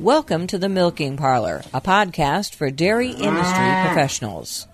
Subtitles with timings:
[0.00, 4.66] Welcome to the Milking Parlor, a podcast for dairy industry professionals.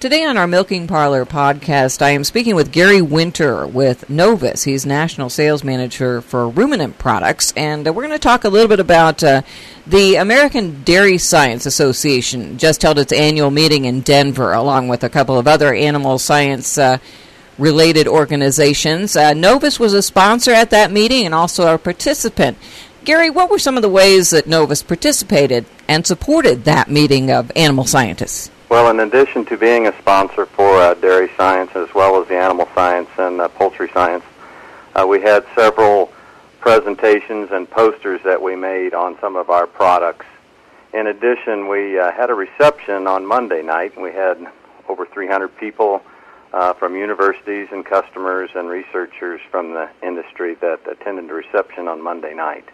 [0.00, 4.64] Today on our Milking Parlor podcast, I am speaking with Gary Winter with Novus.
[4.64, 8.66] He's National Sales Manager for Ruminant Products, and uh, we're going to talk a little
[8.66, 9.42] bit about uh,
[9.86, 12.58] the American Dairy Science Association.
[12.58, 16.76] Just held its annual meeting in Denver, along with a couple of other animal science
[16.76, 16.98] uh,
[17.58, 19.16] related organizations.
[19.16, 22.58] Uh, Novus was a sponsor at that meeting and also a participant.
[23.06, 27.52] Gary, what were some of the ways that Novus participated and supported that meeting of
[27.54, 28.50] animal scientists?
[28.68, 32.36] Well, in addition to being a sponsor for uh, dairy science as well as the
[32.36, 34.24] animal science and uh, poultry science,
[34.96, 36.12] uh, we had several
[36.58, 40.26] presentations and posters that we made on some of our products.
[40.92, 44.44] In addition, we uh, had a reception on Monday night, we had
[44.88, 46.02] over 300 people
[46.52, 52.02] uh, from universities and customers and researchers from the industry that attended the reception on
[52.02, 52.64] Monday night.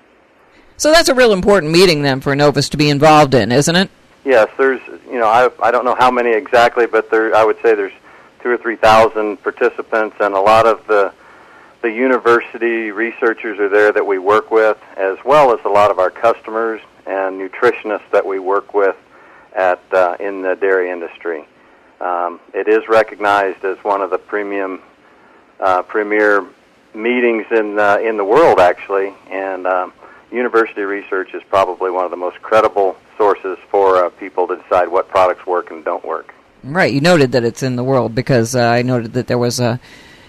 [0.82, 3.88] So that's a real important meeting then for Novus to be involved in, isn't it?
[4.24, 7.54] Yes, there's you know I I don't know how many exactly, but there I would
[7.62, 7.92] say there's
[8.40, 11.12] two or three thousand participants, and a lot of the
[11.82, 16.00] the university researchers are there that we work with, as well as a lot of
[16.00, 18.96] our customers and nutritionists that we work with
[19.54, 21.44] at uh, in the dairy industry.
[22.00, 24.82] Um, it is recognized as one of the premium
[25.60, 26.44] uh, premier
[26.92, 29.92] meetings in uh, in the world, actually, and um,
[30.32, 34.88] university research is probably one of the most credible sources for uh, people to decide
[34.88, 36.34] what products work and don't work.
[36.64, 36.92] Right.
[36.92, 39.80] You noted that it's in the world because uh, I noted that there was a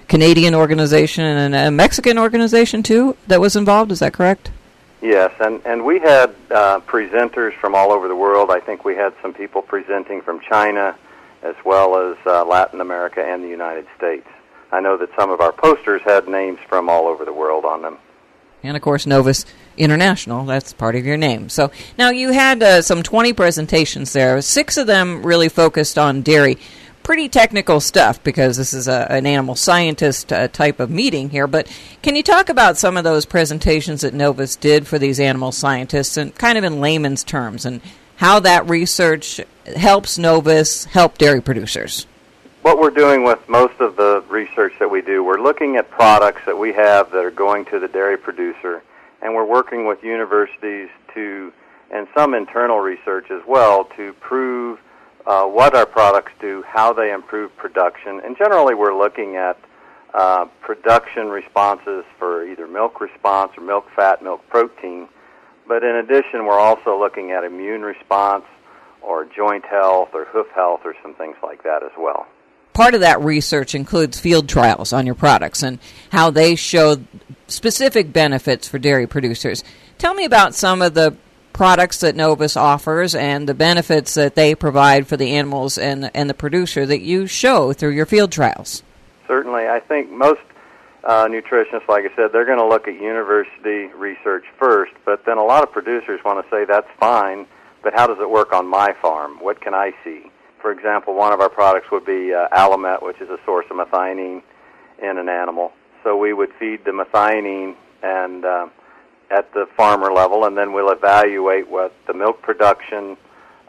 [0.07, 3.91] Canadian organization and a Mexican organization too that was involved.
[3.91, 4.51] Is that correct?
[5.01, 8.49] Yes, and and we had uh, presenters from all over the world.
[8.49, 10.95] I think we had some people presenting from China,
[11.43, 14.27] as well as uh, Latin America and the United States.
[14.71, 17.81] I know that some of our posters had names from all over the world on
[17.81, 17.97] them.
[18.63, 19.45] And of course, Novus
[19.77, 21.49] International, that's part of your name.
[21.49, 24.41] So now you had uh, some 20 presentations there.
[24.41, 26.57] Six of them really focused on dairy.
[27.01, 31.47] Pretty technical stuff because this is a, an animal scientist uh, type of meeting here.
[31.47, 31.67] But
[32.01, 36.15] can you talk about some of those presentations that Novus did for these animal scientists
[36.15, 37.81] and kind of in layman's terms and
[38.17, 39.41] how that research
[39.75, 42.05] helps Novus help dairy producers?
[42.63, 46.41] what we're doing with most of the research that we do, we're looking at products
[46.45, 48.81] that we have that are going to the dairy producer,
[49.23, 51.51] and we're working with universities to,
[51.91, 54.79] and some internal research as well, to prove
[55.25, 59.57] uh, what our products do, how they improve production, and generally we're looking at
[60.13, 65.07] uh, production responses for either milk response or milk fat, milk protein.
[65.67, 68.43] But in addition, we're also looking at immune response
[69.01, 72.27] or joint health or hoof health or some things like that as well
[72.73, 75.79] part of that research includes field trials on your products and
[76.11, 76.97] how they show
[77.53, 79.63] specific benefits for dairy producers.
[79.97, 81.15] Tell me about some of the
[81.53, 86.29] products that Novus offers and the benefits that they provide for the animals and and
[86.29, 88.81] the producer that you show through your field trials.
[89.27, 90.41] Certainly, I think most
[91.03, 95.37] uh, nutritionists, like I said, they're going to look at university research first, but then
[95.37, 97.45] a lot of producers want to say that's fine,
[97.83, 99.37] but how does it work on my farm?
[99.39, 100.31] What can I see?
[100.63, 103.75] for example, one of our products would be uh, Alimet, which is a source of
[103.75, 104.41] methionine
[104.97, 105.73] in an animal.
[106.03, 108.67] So we would feed the methionine and uh,
[109.31, 113.17] at the farmer level, and then we'll evaluate what the milk production,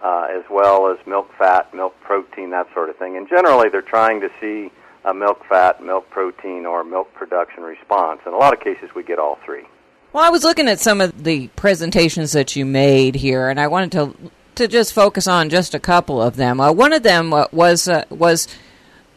[0.03, 3.17] uh, as well as milk fat, milk protein, that sort of thing.
[3.17, 4.71] And generally, they're trying to see
[5.05, 8.21] a milk fat, milk protein, or milk production response.
[8.27, 9.65] In a lot of cases, we get all three.
[10.13, 13.67] Well, I was looking at some of the presentations that you made here, and I
[13.69, 16.61] wanted to to just focus on just a couple of them.
[16.61, 18.47] Uh, one of them was uh, was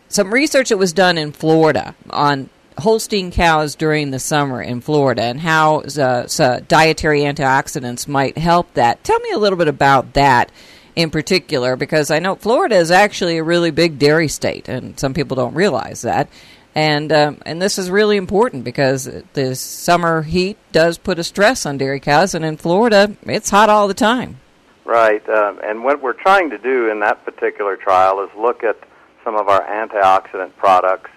[0.08, 5.24] some research that was done in Florida on Holstein cows during the summer in Florida
[5.24, 9.04] and how uh, so dietary antioxidants might help that.
[9.04, 10.52] Tell me a little bit about that
[10.98, 15.14] in particular, because I know Florida is actually a really big dairy state, and some
[15.14, 16.28] people don't realize that.
[16.74, 21.68] And um, and this is really important because the summer heat does put a stress
[21.68, 24.40] on dairy cows, and in Florida it's hot all the time.
[24.86, 28.78] Right, uh, and what we're trying to do in that particular trial is look at
[29.24, 31.12] some of our antioxidant products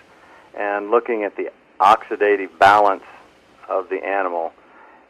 [0.57, 1.51] and looking at the
[1.81, 3.05] oxidative balance
[3.69, 4.53] of the animal,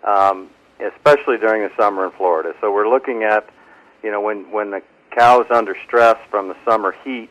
[0.04, 0.50] um,
[0.80, 2.54] especially during the summer in Florida.
[2.60, 3.48] So we're looking at,
[4.02, 7.30] you know, when when the cow is under stress from the summer heat,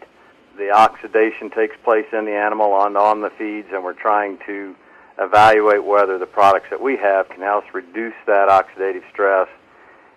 [0.58, 4.76] the oxidation takes place in the animal on on the feeds, and we're trying to
[5.20, 9.48] evaluate whether the products that we have can help reduce that oxidative stress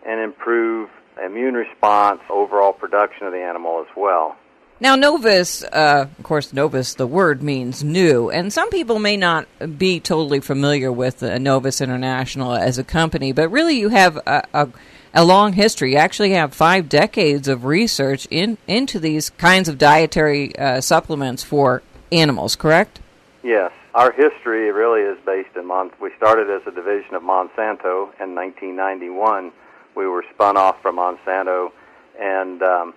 [0.06, 0.88] and improve
[1.24, 4.36] immune response, overall production of the animal as well.
[4.80, 9.46] Now, Novus, uh, of course, Novus, the word means new, and some people may not
[9.78, 14.42] be totally familiar with uh, Novus International as a company, but really you have a,
[14.52, 14.68] a,
[15.14, 15.92] a, long history.
[15.92, 21.44] You actually have five decades of research in, into these kinds of dietary uh, supplements
[21.44, 22.98] for animals, correct?
[23.44, 23.70] Yes.
[23.94, 25.90] Our history really is based in Mon.
[26.00, 29.52] We started as a division of Monsanto in 1991.
[29.94, 31.72] We were spun off from Monsanto,
[32.18, 32.94] and um,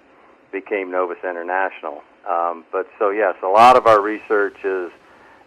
[0.51, 2.01] became Novus International.
[2.29, 4.91] Um, but so yes, a lot of our research is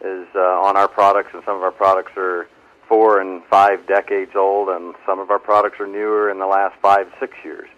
[0.00, 2.46] is uh, on our products, and some of our products are
[2.88, 6.76] four and five decades old, and some of our products are newer in the last
[6.80, 7.68] five six years.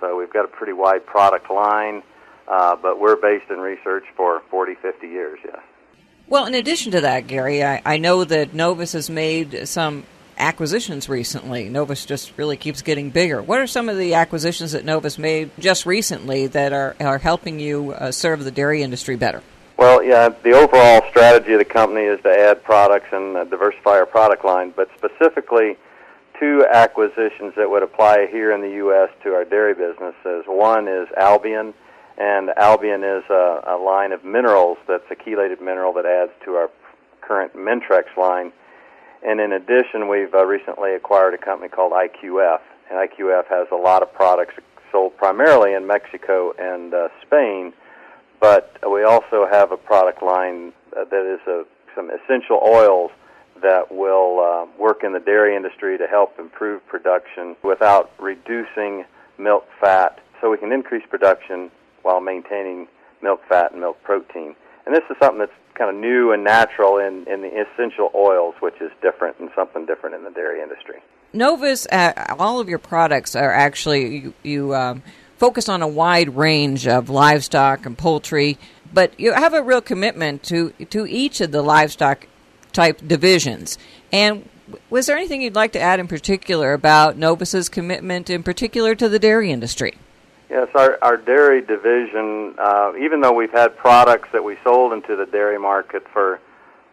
[0.00, 2.02] So we've got a pretty wide product line,
[2.48, 5.38] uh, but we're based in research for 40, 50 years.
[5.44, 5.58] Yes.
[6.28, 10.04] Well, in addition to that, Gary, I, I know that Novus has made some
[10.38, 11.68] acquisitions recently.
[11.68, 13.42] Novus just really keeps getting bigger.
[13.42, 17.60] What are some of the acquisitions that Novus made just recently that are, are helping
[17.60, 19.42] you uh, serve the dairy industry better?
[19.76, 23.92] Well, yeah, the overall strategy of the company is to add products and uh, diversify
[23.92, 25.76] our product line, but specifically
[26.38, 29.10] two acquisitions that would apply here in the U.S.
[29.22, 30.44] to our dairy businesses.
[30.46, 31.74] One is Albion,
[32.16, 36.52] and Albion is a, a line of minerals that's a chelated mineral that adds to
[36.54, 36.70] our
[37.20, 38.52] current Mintrex line
[39.28, 42.60] and in addition, we've uh, recently acquired a company called IQF.
[42.90, 44.54] And IQF has a lot of products
[44.90, 47.74] sold primarily in Mexico and uh, Spain,
[48.40, 51.64] but we also have a product line uh, that is a,
[51.94, 53.10] some essential oils
[53.60, 59.04] that will uh, work in the dairy industry to help improve production without reducing
[59.36, 61.70] milk fat so we can increase production
[62.00, 62.88] while maintaining
[63.22, 64.56] milk fat and milk protein.
[64.86, 68.54] And this is something that's kind of new and natural in, in the essential oils,
[68.60, 70.96] which is different and something different in the dairy industry.
[71.32, 75.02] Novus, uh, all of your products are actually you, you um,
[75.36, 78.58] focus on a wide range of livestock and poultry,
[78.92, 82.26] but you have a real commitment to to each of the livestock
[82.72, 83.78] type divisions.
[84.12, 84.48] And
[84.90, 89.08] was there anything you'd like to add in particular about Novus's commitment, in particular to
[89.08, 89.94] the dairy industry?
[90.50, 95.14] Yes, our, our dairy division, uh, even though we've had products that we sold into
[95.14, 96.40] the dairy market for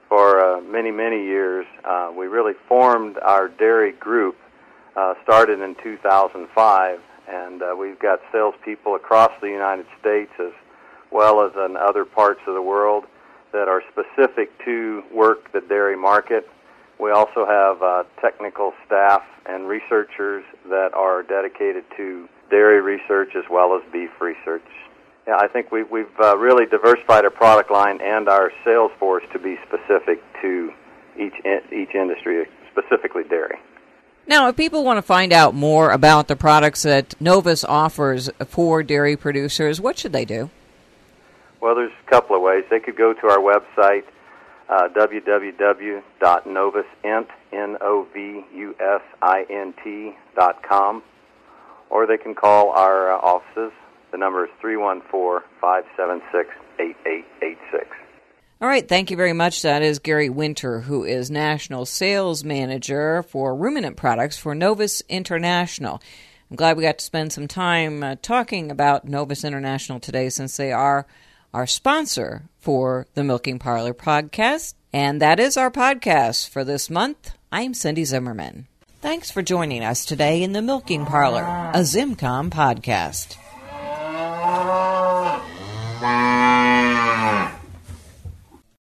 [0.09, 4.35] for uh, many many years, uh, we really formed our dairy group.
[4.95, 10.53] Uh, started in 2005, and uh, we've got salespeople across the United States as
[11.11, 13.03] well as in other parts of the world
[13.51, 16.49] that are specific to work the dairy market.
[16.97, 23.43] We also have uh, technical staff and researchers that are dedicated to dairy research as
[23.49, 24.63] well as beef research.
[25.27, 29.23] Yeah, I think we've, we've uh, really diversified our product line and our sales force
[29.33, 30.71] to be specific to
[31.17, 33.57] each in, each industry, specifically dairy.
[34.27, 38.83] Now, if people want to find out more about the products that Novus offers for
[38.83, 40.49] dairy producers, what should they do?
[41.61, 42.63] Well, there's a couple of ways.
[42.69, 44.03] They could go to our website,
[44.69, 46.01] uh, www.novusint,
[47.53, 48.47] N-O-V-U-S-I-N-T
[50.35, 51.03] dot com
[51.89, 53.71] or they can call our uh, offices.
[54.11, 56.49] The number is 314 576
[56.79, 57.87] 8886.
[58.61, 59.61] All right, thank you very much.
[59.61, 66.01] That is Gary Winter, who is National Sales Manager for Ruminant Products for Novus International.
[66.49, 70.55] I'm glad we got to spend some time uh, talking about Novus International today since
[70.55, 71.05] they are
[71.53, 74.75] our sponsor for the Milking Parlor podcast.
[74.93, 77.31] And that is our podcast for this month.
[77.51, 78.67] I'm Cindy Zimmerman.
[79.05, 83.37] Thanks for joining us today in the Milking Parlor, a ZimmComm podcast.